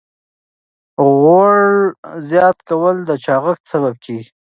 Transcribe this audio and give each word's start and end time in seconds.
غوړ 1.17 1.53
زیات 2.29 2.57
کول 2.69 2.95
د 3.09 3.11
چاغښت 3.25 3.63
سبب 3.71 3.95
ګرځي. 4.03 4.19